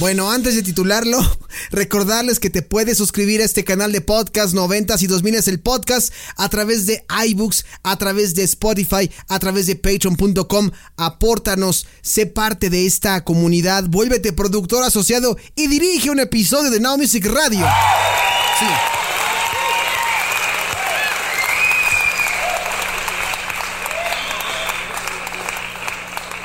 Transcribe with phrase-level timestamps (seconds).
[0.00, 1.18] Bueno, antes de titularlo,
[1.70, 5.60] recordarles que te puedes suscribir a este canal de podcast 90 y 2000 es el
[5.60, 10.70] podcast a través de iBooks, a través de Spotify, a través de patreon.com.
[10.96, 16.96] Apórtanos, sé parte de esta comunidad, vuélvete productor asociado y dirige un episodio de Now
[16.96, 17.66] Music Radio.
[18.58, 18.99] Sí.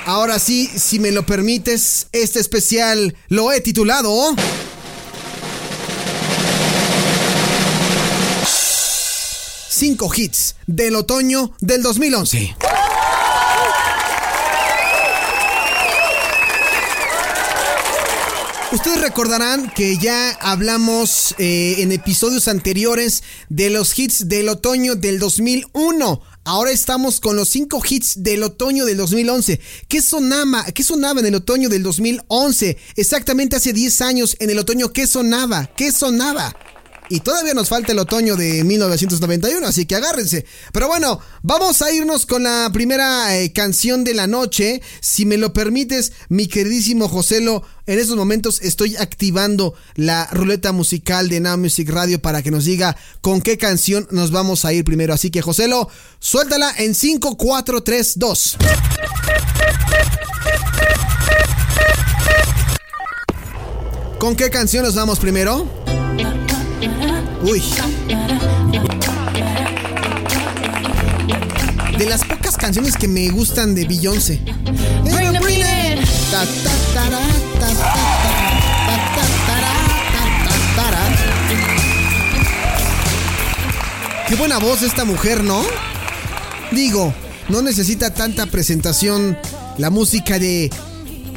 [0.06, 4.36] Ahora sí, si me lo permites, este especial lo he titulado...
[9.68, 12.56] Cinco hits del otoño del 2011.
[18.72, 25.18] Ustedes recordarán que ya hablamos eh, en episodios anteriores de los hits del otoño del
[25.18, 26.22] 2001.
[26.48, 29.60] Ahora estamos con los cinco hits del otoño del 2011.
[29.88, 32.78] ¿Qué sonaba, ¿Qué sonaba en el otoño del 2011?
[32.96, 35.66] Exactamente hace 10 años, en el otoño, ¿qué sonaba?
[35.76, 36.56] ¿Qué sonaba?
[37.10, 40.46] Y todavía nos falta el otoño de 1991, así que agárrense.
[40.72, 44.82] Pero bueno, vamos a irnos con la primera eh, canción de la noche.
[45.02, 51.30] Si me lo permites, mi queridísimo Joselo, en estos momentos estoy activando la ruleta musical
[51.30, 54.84] de Now Music Radio para que nos diga con qué canción nos vamos a ir
[54.84, 55.14] primero.
[55.14, 58.58] Así que Joselo, suéltala en 5, 4, 3, 2.
[64.18, 65.70] ¿Con qué canción nos vamos primero?
[67.48, 67.62] Uy.
[71.96, 74.42] De las pocas canciones que me gustan de Beyoncé.
[84.28, 85.62] Qué buena voz esta mujer, ¿no?
[86.72, 87.14] Digo,
[87.50, 89.38] no necesita tanta presentación
[89.78, 90.72] la música de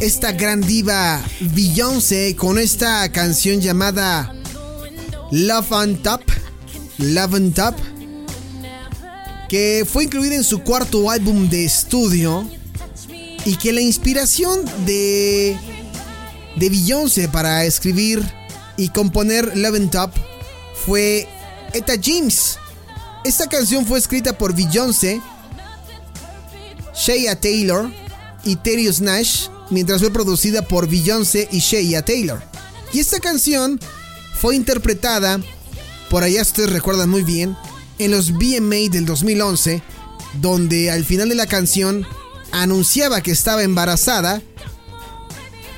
[0.01, 4.33] esta gran diva Beyoncé con esta canción llamada
[5.71, 5.97] On
[7.53, 7.75] Top,
[9.49, 12.49] que fue incluida en su cuarto álbum de estudio
[13.45, 15.57] y que la inspiración de
[16.59, 18.23] de Beyoncé para escribir
[18.77, 20.11] y componer Love on Top
[20.87, 21.29] fue
[21.73, 22.59] Etta James.
[23.25, 25.21] Esta canción fue escrita por Beyoncé,
[26.95, 27.91] Shea Taylor
[28.45, 32.43] y Terius Nash, mientras fue producida por Beyoncé y Shea Taylor.
[32.93, 33.79] Y esta canción
[34.41, 35.41] fue interpretada,
[36.11, 37.57] por allá ustedes recuerdan muy bien,
[37.99, 39.83] en los BMA del 2011,
[40.41, 42.07] donde al final de la canción
[42.53, 44.41] anunciaba que estaba embarazada,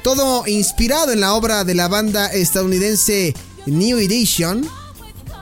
[0.02, 3.34] todo inspirado en la obra de la banda estadounidense
[3.64, 4.68] New Edition,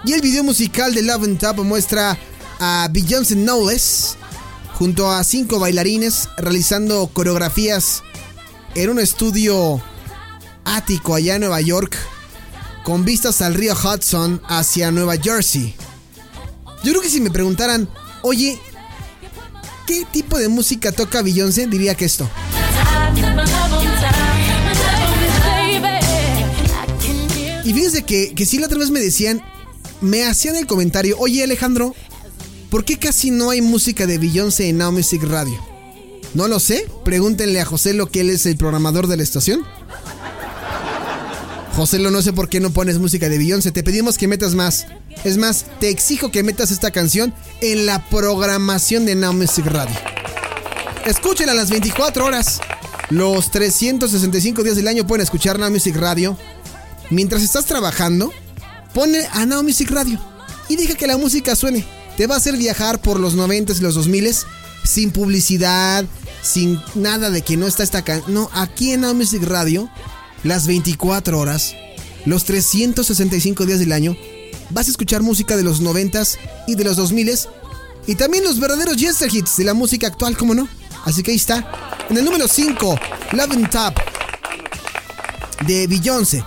[0.04, 2.16] y el video musical de Love and Top muestra
[2.60, 4.16] a Beyoncé Knowles
[4.74, 8.04] junto a cinco bailarines realizando coreografías
[8.76, 9.82] en un estudio
[10.64, 11.96] ático allá en Nueva York
[12.88, 15.74] con vistas al río Hudson hacia Nueva Jersey.
[16.82, 17.86] Yo creo que si me preguntaran,
[18.22, 18.58] oye,
[19.86, 21.66] ¿qué tipo de música toca Beyoncé?
[21.66, 22.26] Diría que esto.
[27.62, 29.42] Y fíjense que, que si la otra vez me decían,
[30.00, 31.94] me hacían el comentario, oye Alejandro,
[32.70, 35.62] ¿por qué casi no hay música de Beyoncé en Now Music Radio?
[36.32, 39.60] No lo sé, pregúntenle a José lo que él es el programador de la estación.
[41.78, 43.70] José, no sé por qué no pones música de Beyoncé.
[43.70, 44.88] Te pedimos que metas más.
[45.22, 49.94] Es más, te exijo que metas esta canción en la programación de Now Music Radio.
[51.06, 52.60] Escúchenla a las 24 horas.
[53.10, 56.36] Los 365 días del año pueden escuchar Now Music Radio.
[57.10, 58.32] Mientras estás trabajando,
[58.92, 60.18] pone a Now Music Radio
[60.68, 61.84] y deja que la música suene.
[62.16, 64.34] Te va a hacer viajar por los 90 y los 2000
[64.82, 66.04] sin publicidad,
[66.42, 68.34] sin nada de que no está esta canción.
[68.34, 69.88] No, aquí en Now Music Radio
[70.44, 71.74] las 24 horas,
[72.24, 74.16] los 365 días del año,
[74.70, 77.48] vas a escuchar música de los 90s y de los 2000s
[78.06, 80.68] y también los verdaderos Jester Hits de la música actual, ¿cómo no?
[81.04, 81.96] Así que ahí está.
[82.08, 82.98] En el número 5,
[83.32, 83.94] Love and Top
[85.66, 86.42] de Beyoncé.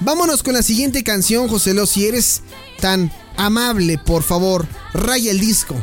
[0.00, 2.42] Vámonos con la siguiente canción, José Lo, si eres
[2.80, 5.74] tan amable, por favor, raya el disco.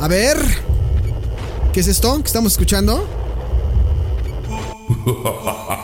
[0.00, 0.63] A ver.
[1.74, 3.04] ¿Qué es esto que estamos escuchando?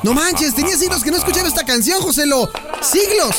[0.04, 2.48] No manches, tenía siglos que no escuchaba esta canción, Joselo.
[2.80, 3.34] Siglos.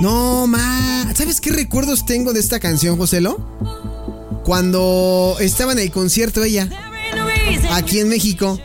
[0.00, 1.08] No, ma.
[1.14, 3.38] ¿Sabes qué recuerdos tengo de esta canción, Joselo?
[4.44, 6.68] Cuando estaba en el concierto ella,
[7.70, 8.58] aquí en México.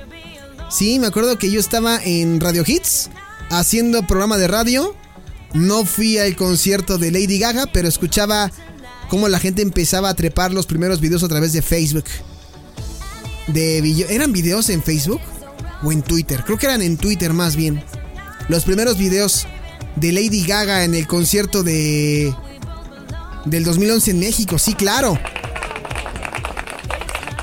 [0.72, 3.12] Sí, me acuerdo que yo estaba en Radio Hits,
[3.52, 4.96] haciendo programa de radio.
[5.54, 8.52] No fui al concierto de Lady Gaga, pero escuchaba
[9.10, 12.06] cómo la gente empezaba a trepar los primeros videos a través de Facebook.
[13.48, 13.80] De
[14.10, 15.22] ¿Eran videos en Facebook?
[15.84, 16.44] ¿O en Twitter?
[16.46, 17.84] Creo que eran en Twitter más bien.
[18.48, 19.48] Los primeros videos
[19.96, 22.34] de Lady Gaga en el concierto de...
[23.46, 25.18] Del 2011 en México, sí, claro.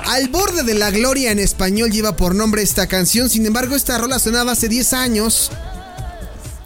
[0.07, 3.97] Al borde de la gloria en español lleva por nombre esta canción, sin embargo esta
[3.97, 5.51] rola sonaba hace 10 años,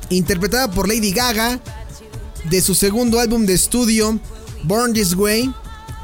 [0.10, 1.60] interpretada por Lady Gaga,
[2.50, 4.20] de su segundo álbum de estudio,
[4.64, 5.54] Born This Way,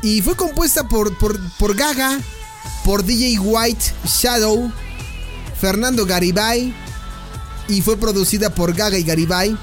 [0.01, 2.19] y fue compuesta por, por, Gaga,
[2.85, 4.71] por DJ White Shadow,
[5.59, 6.73] Fernando Garibay,
[7.67, 9.57] y fue producida por Gaga y Garibay.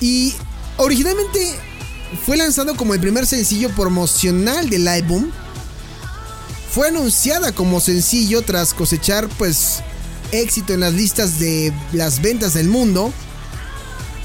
[0.00, 0.34] Y
[0.76, 1.54] originalmente
[2.24, 5.30] fue lanzado como el primer sencillo promocional del álbum.
[6.72, 9.82] Fue anunciada como sencillo tras cosechar pues
[10.32, 13.12] éxito en las listas de las ventas del mundo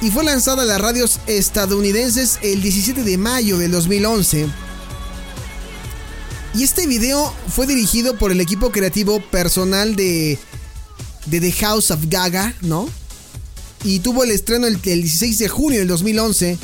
[0.03, 4.47] y fue lanzada a las radios estadounidenses el 17 de mayo del 2011.
[6.55, 10.38] Y este video fue dirigido por el equipo creativo personal de,
[11.27, 12.89] de The House of Gaga, ¿no?
[13.85, 16.57] Y tuvo el estreno el, el 16 de junio del 2011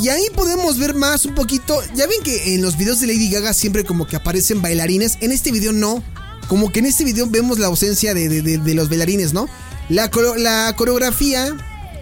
[0.00, 1.80] y ahí podemos ver más un poquito.
[1.94, 5.16] Ya ven que en los videos de Lady Gaga siempre como que aparecen bailarines.
[5.20, 6.04] En este video no.
[6.48, 9.48] Como que en este video vemos la ausencia de, los bailarines, ¿no?
[9.90, 11.56] La, coreografía,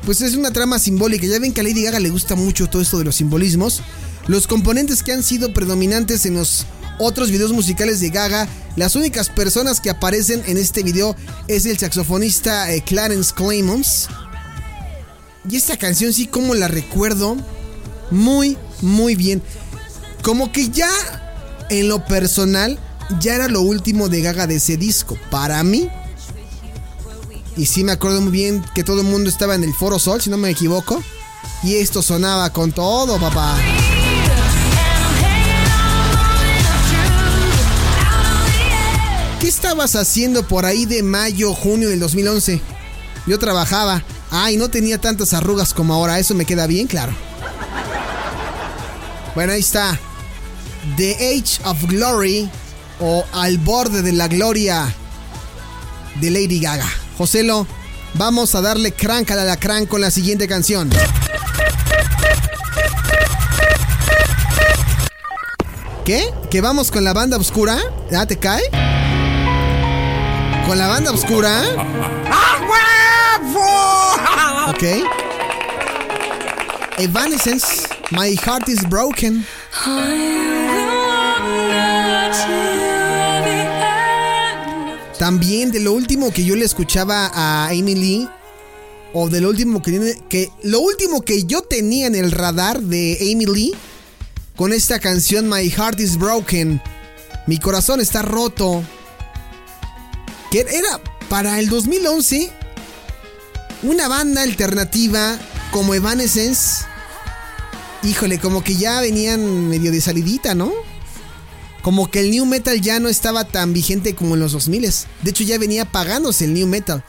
[0.04, 1.26] pues es una trama simbólica.
[1.26, 3.80] Ya ven que a Lady Gaga le gusta mucho todo esto de los simbolismos.
[4.26, 6.66] Los componentes que han sido predominantes en los
[6.98, 8.46] otros videos musicales de Gaga,
[8.76, 14.08] las únicas personas que aparecen en este video es el saxofonista eh, Clarence Clemons.
[15.48, 17.38] Y esta canción sí, como la recuerdo
[18.10, 19.40] muy, muy bien.
[20.22, 20.90] Como que ya
[21.70, 22.78] en lo personal,
[23.18, 25.16] ya era lo último de Gaga de ese disco.
[25.30, 25.88] Para mí.
[27.58, 30.22] Y sí me acuerdo muy bien que todo el mundo estaba en el Foro Sol,
[30.22, 31.02] si no me equivoco.
[31.64, 33.58] Y esto sonaba con todo, papá.
[39.40, 42.60] ¿Qué estabas haciendo por ahí de mayo, junio del 2011?
[43.26, 44.04] Yo trabajaba.
[44.30, 46.20] Ay, no tenía tantas arrugas como ahora.
[46.20, 47.12] Eso me queda bien claro.
[49.34, 49.98] Bueno, ahí está.
[50.96, 52.48] The Age of Glory
[53.00, 54.94] o Al borde de la gloria
[56.20, 57.07] de Lady Gaga.
[57.18, 57.66] Joselo,
[58.14, 60.88] vamos a darle crank a la lacrán con la siguiente canción.
[66.04, 66.32] ¿Qué?
[66.48, 67.76] ¿Que vamos con la banda oscura?
[68.08, 68.62] ¿Ya te cae?
[70.64, 71.60] ¿Con la banda oscura?
[74.68, 74.84] Ok.
[76.98, 79.44] Evanescence My Heart is Broken.
[85.28, 88.28] También de lo último que yo le escuchaba a Amy Lee,
[89.12, 92.80] o de lo último que tiene, que lo último que yo tenía en el radar
[92.80, 93.74] de Amy Lee,
[94.56, 96.80] con esta canción My Heart is Broken,
[97.46, 98.82] mi corazón está roto,
[100.50, 100.98] que era
[101.28, 102.50] para el 2011
[103.82, 105.38] una banda alternativa
[105.72, 106.86] como Evanescence
[108.02, 110.72] híjole, como que ya venían medio de salidita, ¿no?
[111.82, 114.82] Como que el new metal ya no estaba tan vigente como en los 2000
[115.22, 117.04] De hecho, ya venía pagándose el new metal.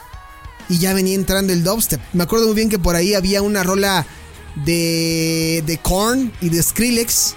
[0.70, 2.00] Y ya venía entrando el dubstep.
[2.14, 4.06] Me acuerdo muy bien que por ahí había una rola
[4.66, 7.36] de, de Korn y de Skrillex.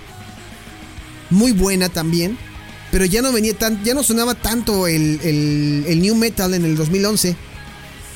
[1.31, 2.37] Muy buena también.
[2.91, 6.67] Pero ya no venía tan, ya no sonaba tanto el, el, el new metal en
[6.67, 7.35] el 2011.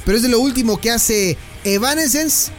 [0.04, 2.52] Pero es de lo último que hace Evanescence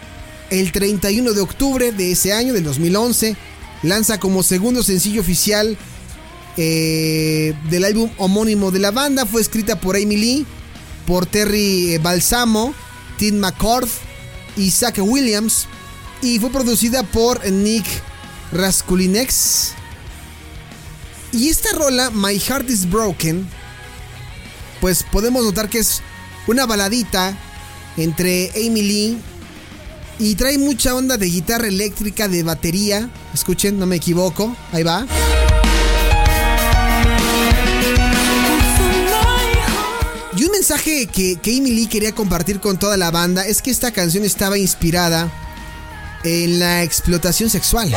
[0.49, 3.35] el 31 de octubre de ese año, del 2011,
[3.83, 5.77] lanza como segundo sencillo oficial
[6.57, 9.25] eh, del álbum homónimo de la banda.
[9.25, 10.45] Fue escrita por Amy Lee,
[11.05, 12.73] por Terry eh, Balsamo,
[13.17, 13.87] Tim McCord
[14.55, 15.67] y Zach Williams.
[16.21, 17.85] Y fue producida por Nick
[18.51, 19.73] Raskulinex.
[21.31, 23.47] Y esta rola, My Heart is Broken,
[24.81, 26.01] pues podemos notar que es
[26.47, 27.37] una baladita
[27.97, 29.17] entre Amy Lee
[30.19, 33.09] y trae mucha onda de guitarra eléctrica, de batería.
[33.33, 34.55] Escuchen, no me equivoco.
[34.71, 35.05] Ahí va.
[40.57, 44.23] Mensaje que, que Amy Lee quería compartir con toda la banda es que esta canción
[44.23, 45.31] estaba inspirada
[46.23, 47.95] en la explotación sexual.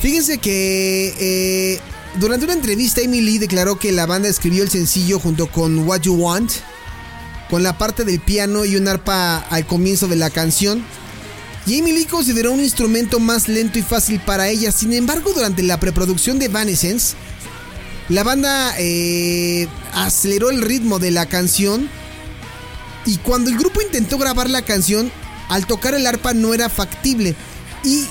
[0.00, 1.80] Fíjense que eh,
[2.16, 6.02] durante una entrevista Amy Lee declaró que la banda escribió el sencillo junto con What
[6.02, 6.52] You Want
[7.48, 10.84] con la parte del piano y un arpa al comienzo de la canción.
[11.66, 14.70] Y Emily consideró un instrumento más lento y fácil para ella.
[14.70, 17.16] Sin embargo, durante la preproducción de Evanescence,
[18.08, 21.88] la banda eh, aceleró el ritmo de la canción
[23.04, 25.10] Y cuando el grupo intentó grabar la canción,
[25.48, 27.36] al tocar el arpa no era factible.
[27.84, 28.04] Y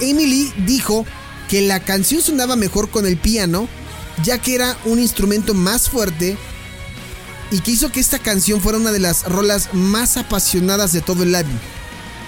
[0.00, 1.04] Emily dijo
[1.48, 3.68] que la canción sonaba mejor con el piano,
[4.24, 6.38] ya que era un instrumento más fuerte
[7.50, 11.22] y que hizo que esta canción fuera una de las rolas más apasionadas de todo
[11.22, 11.58] el álbum.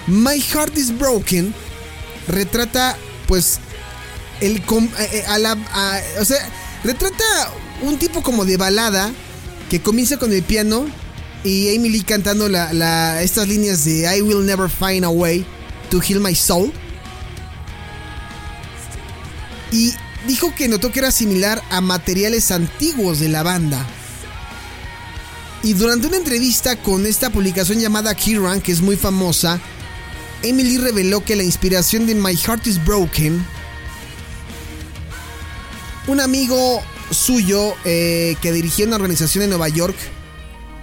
[0.05, 1.53] My Heart is Broken
[2.27, 2.95] retrata
[3.27, 3.59] pues
[4.41, 4.63] el eh,
[4.99, 5.57] eh, a la,
[6.19, 6.37] o sea,
[6.83, 7.23] retrata
[7.81, 9.11] un tipo como de balada
[9.69, 10.85] que comienza con el piano
[11.43, 15.45] y Emily cantando la, estas líneas de I will never find a way
[15.89, 16.71] to heal my soul.
[19.71, 19.93] Y
[20.27, 23.85] dijo que notó que era similar a materiales antiguos de la banda.
[25.63, 29.59] Y durante una entrevista con esta publicación llamada Kiran, que es muy famosa,
[30.43, 33.45] Emily reveló que la inspiración de My Heart is Broken,
[36.07, 36.81] un amigo
[37.11, 39.95] suyo eh, que dirigía una organización en Nueva York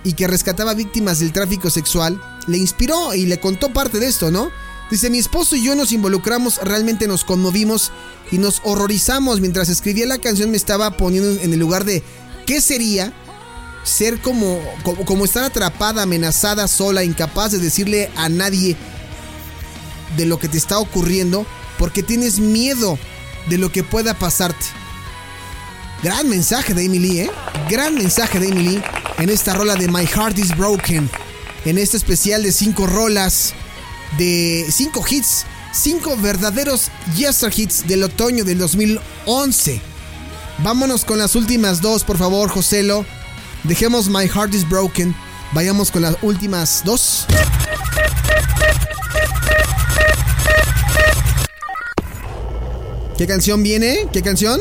[0.05, 4.31] y que rescataba víctimas del tráfico sexual, le inspiró y le contó parte de esto,
[4.31, 4.51] ¿no?
[4.91, 7.93] Dice, mi esposo y yo nos involucramos, realmente nos conmovimos
[8.31, 9.41] y nos horrorizamos.
[9.41, 12.03] Mientras escribía la canción me estaba poniendo en el lugar de,
[12.47, 13.13] ¿qué sería?
[13.85, 18.77] Ser como, como, como estar atrapada, amenazada, sola, incapaz de decirle a nadie
[20.17, 21.47] de lo que te está ocurriendo
[21.79, 22.99] porque tienes miedo
[23.49, 24.67] de lo que pueda pasarte.
[26.03, 27.31] Gran mensaje de Emily, ¿eh?
[27.71, 28.83] Gran mensaje de Emily
[29.19, 31.09] en esta rola de My Heart is Broken.
[31.65, 33.55] En este especial de 5 rolas,
[34.19, 39.81] de 5 hits, 5 verdaderos Yester hits del otoño del 2011.
[40.59, 43.07] Vámonos con las últimas dos, por favor, Joselo.
[43.63, 45.15] Dejemos My Heart is Broken.
[45.53, 47.27] Vayamos con las últimas dos.
[53.23, 54.09] ¿Qué canción viene?
[54.13, 54.61] ¿Qué canción?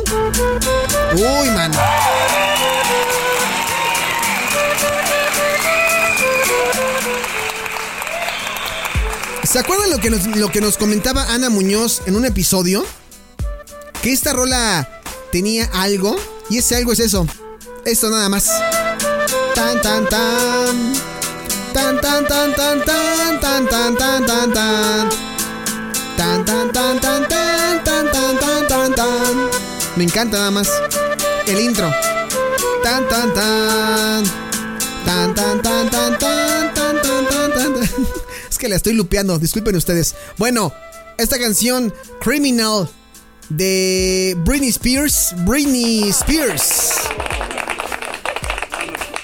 [1.16, 1.72] Uy, man.
[9.44, 12.86] ¿Se acuerdan lo que, nos, lo que nos comentaba Ana Muñoz en un episodio?
[14.04, 15.02] Que esta rola
[15.32, 16.16] tenía algo.
[16.52, 17.26] Y ese algo es eso.
[17.84, 18.48] Esto nada más.
[19.56, 20.94] Tan tan tan.
[21.74, 25.10] Tan tan tan tan tan tan tan tan tan tan.
[26.16, 27.51] Tan tan tan tan
[28.12, 29.50] tan tan tan tan.
[29.96, 30.70] Me encanta nada más.
[31.48, 31.92] El intro.
[32.84, 33.08] Tan.
[33.08, 33.34] Tan
[35.36, 37.74] tan tan tan tan tan tan tan tan.
[38.50, 40.16] Es que la estoy lupeando, disculpen ustedes.
[40.38, 40.74] Bueno,
[41.18, 42.90] esta canción Criminal
[43.50, 46.94] de Britney Spears, Britney Spears.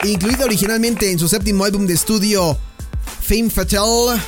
[0.03, 2.57] Incluida originalmente en su séptimo álbum de estudio
[3.21, 4.21] Fame Fatal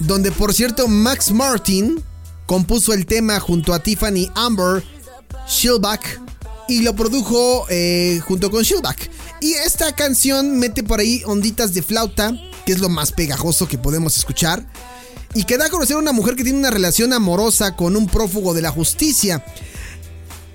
[0.00, 2.02] donde por cierto Max Martin
[2.48, 4.82] compuso el tema junto a Tiffany Amber
[5.46, 6.22] Shilback
[6.66, 9.10] y lo produjo eh, junto con Shilback.
[9.42, 12.32] Y esta canción mete por ahí onditas de flauta,
[12.64, 14.66] que es lo más pegajoso que podemos escuchar,
[15.34, 18.06] y que da a conocer a una mujer que tiene una relación amorosa con un
[18.06, 19.44] prófugo de la justicia.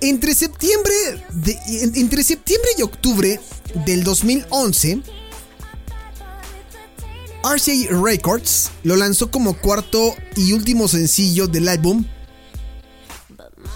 [0.00, 0.94] Entre septiembre,
[1.94, 3.40] entre septiembre y octubre
[3.86, 5.00] del 2011,
[7.44, 12.06] RCA Records lo lanzó como cuarto y último sencillo del álbum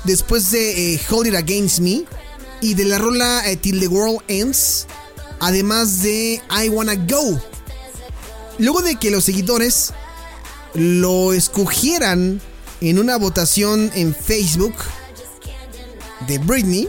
[0.05, 2.05] después de eh, Hold It Against Me
[2.63, 4.87] y de la rola eh, Till the World Ends,
[5.39, 7.41] además de I Wanna Go.
[8.59, 9.93] Luego de que los seguidores
[10.75, 12.41] lo escogieran
[12.81, 14.75] en una votación en Facebook
[16.27, 16.89] de Britney,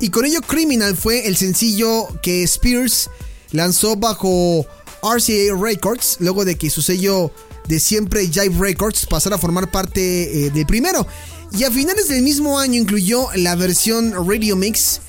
[0.00, 3.10] y con ello Criminal fue el sencillo que Spears
[3.50, 4.66] lanzó bajo
[5.02, 7.32] RCA Records, luego de que su sello
[7.66, 11.06] de siempre Jive Records pasara a formar parte eh, del primero.
[11.52, 15.00] Y a finales del mismo año incluyó la versión Radio Mix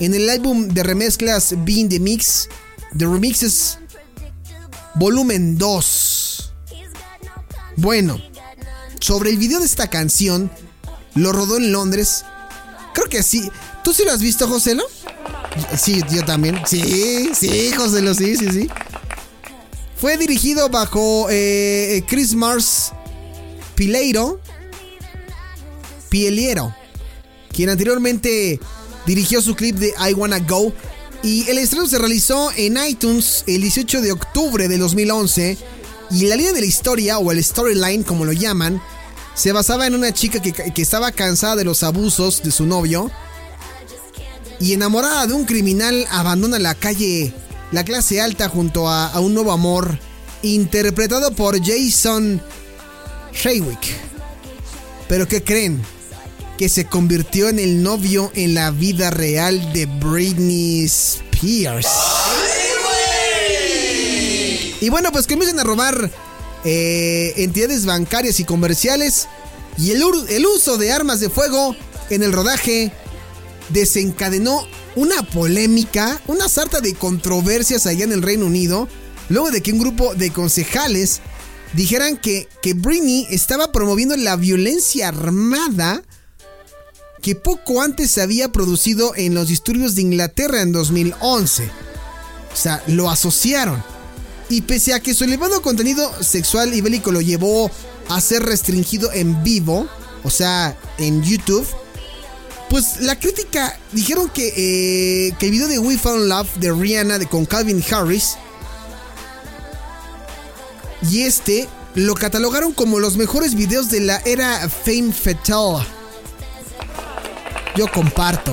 [0.00, 2.48] en el álbum de remezclas Being the Mix,
[2.96, 3.78] The Remixes
[4.94, 6.52] Volumen 2.
[7.76, 8.20] Bueno,
[9.00, 10.50] sobre el video de esta canción,
[11.14, 12.24] lo rodó en Londres.
[12.94, 13.50] Creo que sí.
[13.84, 14.82] ¿Tú sí lo has visto, Joselo?
[15.76, 16.60] Sí, yo también.
[16.66, 18.68] Sí, sí, Joselo, sí, sí, sí.
[20.00, 22.92] Fue dirigido bajo eh, Chris Mars
[23.74, 24.40] Pileiro,
[26.08, 26.72] Pieliero,
[27.52, 28.60] quien anteriormente
[29.06, 30.72] dirigió su clip de I Wanna Go.
[31.24, 35.58] Y el estreno se realizó en iTunes el 18 de octubre de 2011.
[36.12, 38.80] Y la línea de la historia, o el storyline como lo llaman,
[39.34, 43.10] se basaba en una chica que, que estaba cansada de los abusos de su novio.
[44.60, 47.34] Y enamorada de un criminal, abandona la calle
[47.72, 49.98] la clase alta junto a, un nuevo amor,
[50.42, 52.40] interpretado por Jason
[53.44, 53.94] Haywick.
[55.08, 55.82] Pero ¿qué creen?
[56.56, 61.88] Que se convirtió en el novio en la vida real de Britney Spears.
[64.80, 66.10] Y bueno, pues comienzan a robar
[66.64, 69.28] eh, entidades bancarias y comerciales.
[69.76, 71.76] Y el uso de armas de fuego
[72.10, 72.92] en el rodaje
[73.70, 78.88] desencadenó una polémica, una sarta de controversias allá en el Reino Unido,
[79.28, 81.20] luego de que un grupo de concejales
[81.74, 86.02] dijeran que, que Britney estaba promoviendo la violencia armada
[87.22, 91.64] que poco antes se había producido en los disturbios de Inglaterra en 2011.
[92.52, 93.82] O sea, lo asociaron.
[94.48, 97.70] Y pese a que su elevado contenido sexual y bélico lo llevó
[98.08, 99.86] a ser restringido en vivo,
[100.24, 101.66] o sea, en YouTube,
[102.70, 107.18] pues la crítica dijeron que, eh, que el video de We Found Love de Rihanna
[107.26, 108.36] con Calvin Harris
[111.10, 115.84] y este lo catalogaron como los mejores videos de la era Fame Fatal.
[117.74, 118.52] Yo comparto.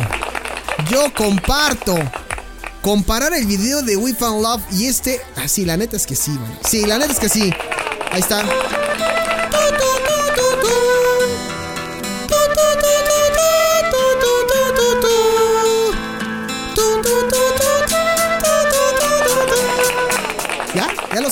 [0.90, 1.96] Yo comparto.
[2.82, 5.20] Comparar el video de We Found Love y este.
[5.36, 6.60] Ah, sí, la neta es que sí, man.
[6.68, 7.52] Sí, la neta es que sí.
[8.12, 8.44] Ahí está.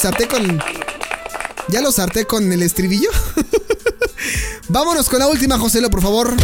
[0.04, 0.10] ¿Ya?
[0.10, 0.62] ¿Ya lo sarté con.
[1.70, 3.10] ¿Ya lo sarté con el estribillo?
[4.68, 6.36] Vámonos con la última, Joselo, por favor.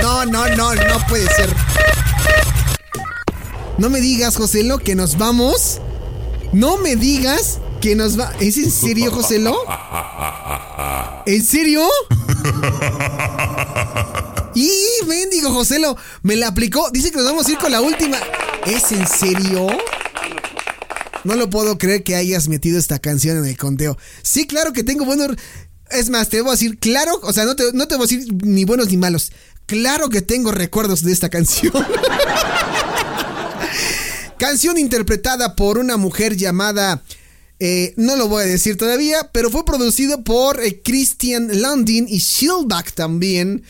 [0.00, 1.54] No, no, no, no puede ser.
[3.76, 5.80] No me digas, Joselo, que nos vamos.
[6.52, 8.32] No me digas que nos va.
[8.40, 9.54] ¿Es en serio, Joselo?
[11.26, 11.86] ¿En serio?
[14.56, 14.70] Y
[15.08, 16.88] mendigo Joselo, me la aplicó.
[16.92, 18.18] Dice que nos vamos a ir con la última.
[18.66, 19.66] ¿Es en serio?
[21.24, 23.96] No lo puedo creer que hayas metido esta canción en el conteo.
[24.22, 25.36] Sí, claro que tengo buenos.
[25.90, 28.32] Es más, te a decir, claro, o sea, no te, no te voy a decir
[28.44, 29.32] ni buenos ni malos.
[29.66, 31.72] Claro que tengo recuerdos de esta canción.
[34.38, 37.02] canción interpretada por una mujer llamada.
[37.60, 42.18] Eh, no lo voy a decir todavía, pero fue producido por eh, Christian Landin y
[42.18, 43.62] Shieldback también.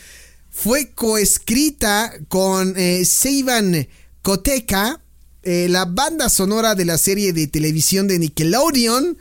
[0.49, 3.87] Fue coescrita con eh, Seivan
[4.21, 5.01] Koteka,
[5.45, 9.17] eh, la banda sonora de la serie de televisión de Nickelodeon.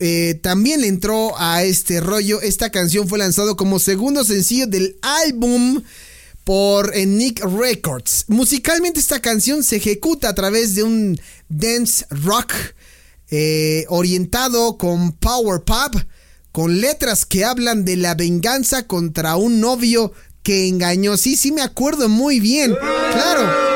[0.00, 2.40] Eh, también le entró a este rollo.
[2.40, 5.82] Esta canción fue lanzado como segundo sencillo del álbum
[6.42, 8.24] por Nick Records.
[8.28, 12.52] Musicalmente esta canción se ejecuta a través de un dance rock
[13.30, 15.94] eh, orientado con power pop,
[16.52, 20.12] con letras que hablan de la venganza contra un novio
[20.42, 21.16] que engañó.
[21.16, 22.74] Sí, sí me acuerdo muy bien.
[23.12, 23.73] Claro.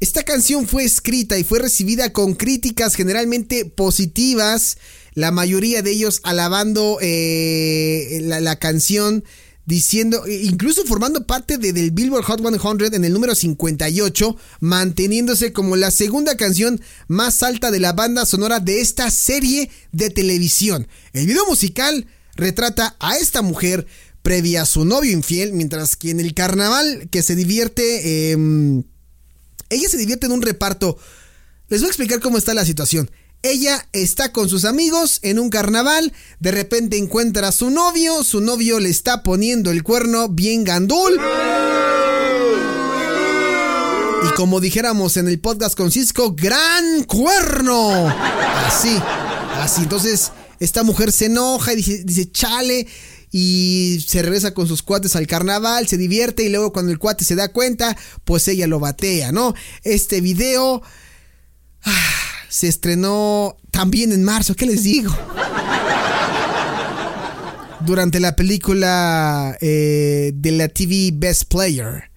[0.00, 4.78] Esta canción fue escrita y fue recibida con críticas generalmente positivas,
[5.14, 9.24] la mayoría de ellos alabando eh, la, canción,
[9.66, 15.74] diciendo, incluso formando parte de, del Billboard Hot 100 en el número 58, manteniéndose como
[15.74, 20.86] la segunda canción más alta de la banda sonora de esta serie de televisión.
[21.12, 22.06] El video musical
[22.36, 23.88] retrata a esta mujer
[24.22, 28.30] previa a su novio infiel, mientras que en el carnaval que se divierte...
[28.30, 28.84] Eh,
[29.70, 30.98] ella se divierte en un reparto.
[31.68, 33.10] Les voy a explicar cómo está la situación.
[33.42, 38.40] Ella está con sus amigos en un carnaval, de repente encuentra a su novio, su
[38.40, 41.20] novio le está poniendo el cuerno bien gandul.
[44.24, 48.08] Y como dijéramos en el podcast con Cisco, gran cuerno.
[48.66, 48.98] Así,
[49.54, 49.82] así.
[49.82, 52.88] Entonces, esta mujer se enoja y dice, dice chale,
[53.30, 57.24] y se regresa con sus cuates al carnaval, se divierte y luego cuando el cuate
[57.24, 59.54] se da cuenta, pues ella lo batea, ¿no?
[59.82, 60.82] Este video
[61.84, 62.14] ah,
[62.48, 65.14] se estrenó también en marzo, ¿qué les digo?
[67.80, 72.10] Durante la película eh, de la TV Best Player.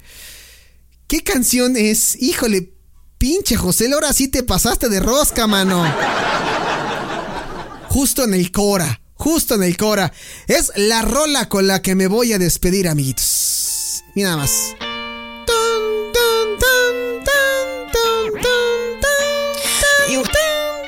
[1.08, 2.22] ¿Qué canción es?
[2.22, 2.74] Híjole,
[3.18, 5.84] pinche José, ahora sí te pasaste de rosca, mano.
[7.90, 10.12] Justo en el Cora justo en el Cora.
[10.48, 14.04] Es la rola con la que me voy a despedir, amiguitos.
[14.16, 14.76] Mira nada más.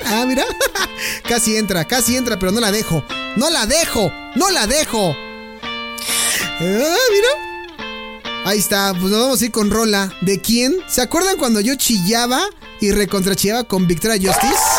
[0.06, 0.44] Ah, mira.
[1.28, 3.04] casi entra, casi entra, pero no la dejo.
[3.36, 5.14] No la dejo, no la dejo.
[5.62, 8.44] Ah, mira.
[8.44, 10.12] Ahí está, pues nos vamos a ir con rola.
[10.20, 10.76] ¿De quién?
[10.88, 12.42] ¿Se acuerdan cuando yo chillaba
[12.80, 14.73] y recontrachillaba con Victoria Justice?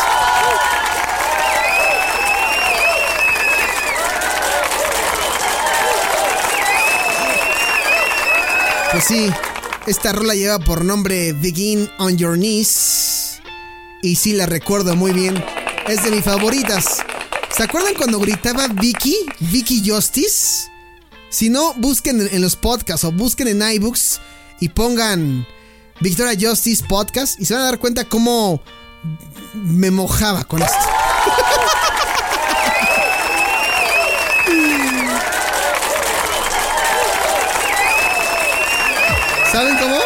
[8.96, 9.28] Pues sí,
[9.86, 13.42] esta rola lleva por nombre Begin on Your Knees.
[14.00, 15.44] Y sí, la recuerdo muy bien.
[15.86, 17.04] Es de mis favoritas.
[17.54, 19.14] ¿Se acuerdan cuando gritaba Vicky?
[19.38, 20.70] Vicky Justice.
[21.28, 24.18] Si no, busquen en los podcasts o busquen en iBooks
[24.60, 25.46] y pongan
[26.00, 28.62] Victoria Justice Podcast y se van a dar cuenta cómo
[29.52, 30.95] me mojaba con esto.
[39.56, 39.96] ¿Saben cómo?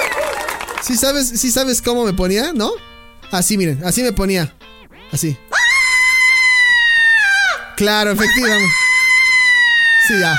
[0.81, 2.71] ¿Sí sabes, sabes cómo me ponía, no?
[3.33, 4.55] Así, miren, así me ponía.
[5.11, 5.37] Así.
[7.77, 8.73] Claro, efectivamente.
[10.07, 10.37] Sí, ya.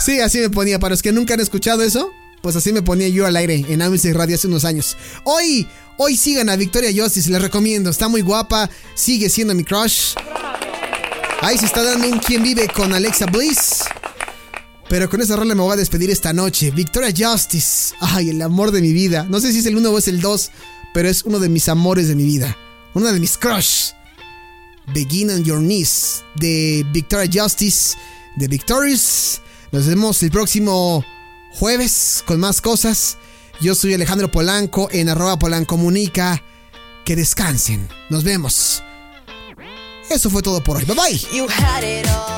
[0.00, 0.80] Sí, así me ponía.
[0.80, 3.80] Para los que nunca han escuchado eso, pues así me ponía yo al aire en
[3.80, 4.96] Amistad Radio hace unos años.
[5.22, 7.90] Hoy, hoy sigan a Victoria Justice, les recomiendo.
[7.90, 10.14] Está muy guapa, sigue siendo mi crush.
[11.42, 13.84] Ahí se está dando un quien vive con Alexa Bliss.
[14.88, 16.70] Pero con esa rola me voy a despedir esta noche.
[16.70, 17.94] Victoria Justice.
[18.00, 19.26] Ay, el amor de mi vida.
[19.28, 20.50] No sé si es el 1 o es el 2,
[20.94, 22.56] pero es uno de mis amores de mi vida.
[22.94, 23.90] Uno de mis crush.
[24.94, 26.24] Begin on Your Knees.
[26.36, 27.96] De Victoria Justice.
[28.36, 29.42] De Victorious.
[29.72, 31.04] Nos vemos el próximo
[31.52, 33.18] jueves con más cosas.
[33.60, 36.42] Yo soy Alejandro Polanco en arroba polancomunica.
[37.04, 37.88] Que descansen.
[38.08, 38.82] Nos vemos.
[40.08, 40.84] Eso fue todo por hoy.
[40.84, 42.37] Bye bye.